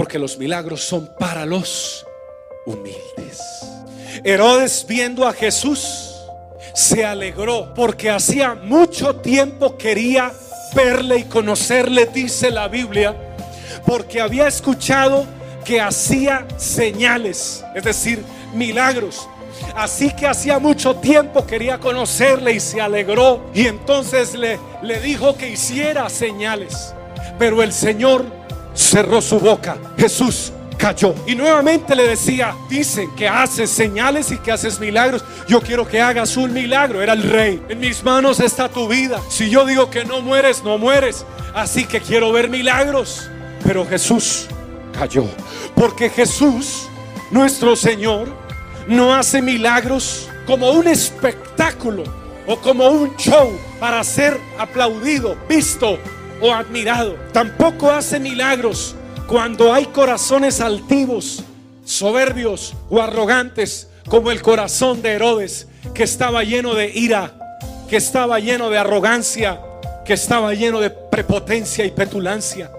Porque 0.00 0.18
los 0.18 0.38
milagros 0.38 0.80
son 0.80 1.10
para 1.18 1.44
los 1.44 2.06
humildes. 2.64 3.38
Herodes 4.24 4.86
viendo 4.88 5.28
a 5.28 5.34
Jesús 5.34 6.14
se 6.74 7.04
alegró 7.04 7.74
porque 7.74 8.08
hacía 8.08 8.54
mucho 8.54 9.16
tiempo 9.16 9.76
quería 9.76 10.32
verle 10.74 11.18
y 11.18 11.24
conocerle, 11.24 12.06
dice 12.06 12.50
la 12.50 12.66
Biblia, 12.68 13.14
porque 13.84 14.22
había 14.22 14.48
escuchado 14.48 15.26
que 15.66 15.82
hacía 15.82 16.46
señales, 16.56 17.62
es 17.74 17.84
decir, 17.84 18.24
milagros. 18.54 19.28
Así 19.76 20.12
que 20.12 20.26
hacía 20.26 20.58
mucho 20.58 20.96
tiempo 20.96 21.46
quería 21.46 21.76
conocerle 21.76 22.52
y 22.54 22.60
se 22.60 22.80
alegró. 22.80 23.50
Y 23.52 23.66
entonces 23.66 24.34
le, 24.34 24.58
le 24.80 24.98
dijo 25.00 25.36
que 25.36 25.50
hiciera 25.50 26.08
señales. 26.08 26.94
Pero 27.38 27.62
el 27.62 27.74
Señor 27.74 28.39
cerró 28.74 29.20
su 29.20 29.38
boca. 29.38 29.76
Jesús 29.96 30.52
cayó. 30.80 31.14
Y 31.26 31.34
nuevamente 31.34 31.94
le 31.94 32.08
decía, 32.08 32.56
dicen 32.68 33.14
que 33.14 33.28
haces 33.28 33.70
señales 33.70 34.32
y 34.32 34.38
que 34.38 34.50
haces 34.50 34.80
milagros. 34.80 35.22
Yo 35.46 35.60
quiero 35.60 35.86
que 35.86 36.00
hagas 36.00 36.36
un 36.36 36.52
milagro. 36.52 37.02
Era 37.02 37.12
el 37.12 37.22
rey. 37.22 37.62
En 37.68 37.78
mis 37.78 38.02
manos 38.02 38.40
está 38.40 38.68
tu 38.68 38.88
vida. 38.88 39.20
Si 39.28 39.50
yo 39.50 39.66
digo 39.66 39.90
que 39.90 40.04
no 40.04 40.22
mueres, 40.22 40.64
no 40.64 40.78
mueres. 40.78 41.24
Así 41.54 41.84
que 41.84 42.00
quiero 42.00 42.32
ver 42.32 42.48
milagros. 42.48 43.28
Pero 43.62 43.86
Jesús 43.86 44.46
cayó. 44.98 45.24
Porque 45.74 46.08
Jesús, 46.08 46.88
nuestro 47.30 47.76
Señor, 47.76 48.28
no 48.86 49.14
hace 49.14 49.42
milagros 49.42 50.28
como 50.46 50.70
un 50.72 50.88
espectáculo 50.88 52.02
o 52.46 52.56
como 52.56 52.88
un 52.88 53.14
show 53.16 53.52
para 53.78 54.02
ser 54.02 54.36
aplaudido, 54.58 55.36
visto 55.48 55.98
o 56.40 56.52
admirado. 56.52 57.16
Tampoco 57.32 57.90
hace 57.90 58.18
milagros 58.18 58.94
cuando 59.26 59.72
hay 59.72 59.86
corazones 59.86 60.60
altivos, 60.60 61.44
soberbios 61.84 62.74
o 62.88 63.00
arrogantes, 63.00 63.88
como 64.08 64.30
el 64.30 64.42
corazón 64.42 65.02
de 65.02 65.12
Herodes, 65.12 65.68
que 65.94 66.02
estaba 66.02 66.42
lleno 66.42 66.74
de 66.74 66.88
ira, 66.88 67.32
que 67.88 67.96
estaba 67.96 68.40
lleno 68.40 68.70
de 68.70 68.78
arrogancia, 68.78 69.60
que 70.04 70.14
estaba 70.14 70.52
lleno 70.54 70.80
de 70.80 70.90
prepotencia 70.90 71.84
y 71.84 71.90
petulancia. 71.90 72.70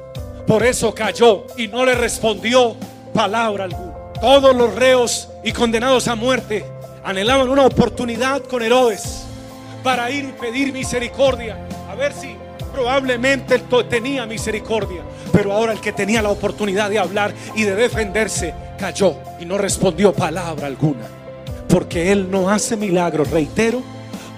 Por 0.45 0.63
eso 0.63 0.93
cayó 0.93 1.45
y 1.57 1.67
no 1.67 1.85
le 1.85 1.95
respondió 1.95 2.75
palabra 3.13 3.65
alguna. 3.65 3.93
Todos 4.19 4.55
los 4.55 4.75
reos 4.75 5.29
y 5.43 5.51
condenados 5.51 6.07
a 6.07 6.15
muerte 6.15 6.65
anhelaban 7.03 7.49
una 7.49 7.65
oportunidad 7.65 8.43
con 8.43 8.61
Herodes 8.61 9.23
para 9.83 10.11
ir 10.11 10.25
y 10.25 10.31
pedir 10.33 10.73
misericordia. 10.73 11.57
A 11.89 11.95
ver 11.95 12.13
si 12.13 12.35
probablemente 12.71 13.55
él 13.55 13.63
tenía 13.89 14.25
misericordia. 14.25 15.01
Pero 15.31 15.53
ahora 15.53 15.73
el 15.73 15.79
que 15.79 15.91
tenía 15.91 16.21
la 16.21 16.29
oportunidad 16.29 16.89
de 16.89 16.99
hablar 16.99 17.33
y 17.55 17.63
de 17.63 17.75
defenderse 17.75 18.53
cayó 18.77 19.15
y 19.39 19.45
no 19.45 19.57
respondió 19.57 20.13
palabra 20.13 20.67
alguna. 20.67 21.07
Porque 21.67 22.11
él 22.11 22.29
no 22.29 22.49
hace 22.49 22.75
milagros, 22.75 23.29
reitero, 23.29 23.81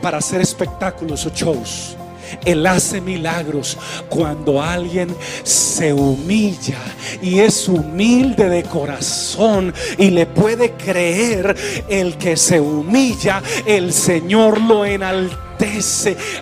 para 0.02 0.18
hacer 0.18 0.42
espectáculos 0.42 1.26
o 1.26 1.30
shows. 1.30 1.98
Él 2.46 2.66
hace 2.66 3.00
milagros 3.00 3.78
cuando 4.10 4.62
alguien 4.62 5.16
se 5.44 5.94
humilla 5.94 6.80
y 7.22 7.40
es 7.40 7.68
humilde 7.68 8.50
de 8.50 8.64
corazón 8.64 9.74
y 9.98 10.10
le 10.10 10.26
puede 10.26 10.72
creer 10.72 11.56
el 11.90 12.18
que 12.18 12.36
se 12.38 12.60
humilla, 12.60 13.42
el 13.66 13.94
Señor 13.94 14.60
lo 14.62 14.86
enaltece 14.86 15.53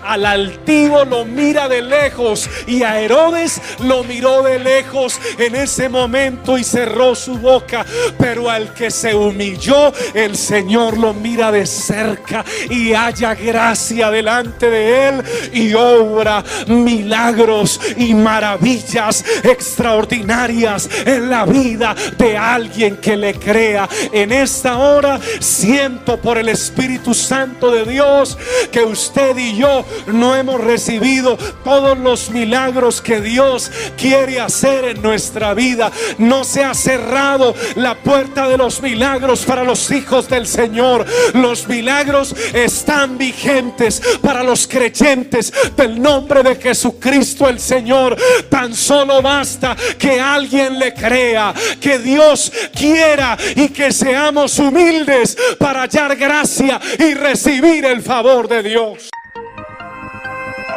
al 0.04 0.26
altivo 0.26 1.06
lo 1.06 1.26
mira 1.26 1.68
de 1.70 1.82
lejos 1.82 2.50
y 2.66 2.82
a 2.84 3.00
Herodes 3.00 3.62
lo 3.80 4.04
miró 4.04 4.42
de 4.42 4.58
lejos 4.58 5.20
en 5.38 5.56
ese 5.56 5.90
momento 5.90 6.58
y 6.58 6.64
cerró 6.64 7.14
su 7.14 7.38
boca. 7.38 7.86
Pero 8.18 8.50
al 8.50 8.74
que 8.74 8.90
se 8.90 9.14
humilló, 9.14 9.94
el 10.14 10.36
Señor 10.36 10.98
lo 10.98 11.14
mira 11.14 11.52
de 11.52 11.66
cerca 11.66 12.44
y 12.70 12.94
haya 12.94 13.36
gracia 13.36 14.10
delante 14.10 14.70
de 14.70 15.08
él 15.10 15.24
y 15.54 15.74
obra 15.74 16.44
milagros 16.68 17.80
y 17.98 18.14
maravillas 18.14 19.24
extraordinarias 19.44 20.90
en 21.06 21.30
la 21.30 21.46
vida 21.46 21.96
de 22.18 22.38
alguien 22.38 22.98
que 22.98 23.16
le 23.16 23.36
crea. 23.36 23.88
En 24.12 24.32
esta 24.32 24.78
hora 24.78 25.20
siento 25.40 26.18
por 26.18 26.38
el 26.38 26.50
Espíritu 26.50 27.14
Santo 27.14 27.72
de 27.72 27.86
Dios 27.86 28.38
que 28.72 28.84
usted 28.84 29.01
usted 29.02 29.36
y 29.38 29.56
yo 29.56 29.84
no 30.08 30.36
hemos 30.36 30.62
recibido 30.62 31.38
todos 31.64 31.98
los 31.98 32.30
milagros 32.30 33.02
que 33.02 33.20
Dios 33.20 33.72
quiere 33.98 34.40
hacer 34.40 34.86
en 34.86 35.02
nuestra 35.02 35.54
vida. 35.54 35.92
No 36.20 36.44
se 36.44 36.64
ha 36.64 36.74
cerrado 36.74 37.56
la 37.76 37.96
puerta 37.96 38.48
de 38.48 38.58
los 38.58 38.82
milagros 38.82 39.44
para 39.44 39.64
los 39.64 39.90
hijos 39.92 40.30
del 40.30 40.46
Señor. 40.46 41.06
Los 41.34 41.68
milagros 41.68 42.36
están 42.54 43.18
vigentes 43.18 44.02
para 44.22 44.44
los 44.44 44.68
creyentes 44.68 45.52
del 45.76 46.00
nombre 46.00 46.44
de 46.44 46.56
Jesucristo 46.56 47.50
el 47.50 47.60
Señor. 47.60 48.16
Tan 48.50 48.76
solo 48.76 49.22
basta 49.22 49.76
que 49.98 50.20
alguien 50.20 50.78
le 50.78 50.94
crea, 50.94 51.54
que 51.80 51.98
Dios 51.98 52.52
quiera 52.78 53.38
y 53.56 53.70
que 53.70 53.92
seamos 53.92 54.60
humildes 54.60 55.38
para 55.58 55.82
hallar 55.82 56.16
gracia 56.16 56.80
y 57.00 57.14
recibir 57.16 57.86
el 57.86 58.02
favor 58.02 58.48
de 58.48 58.64
Dios. 58.64 58.91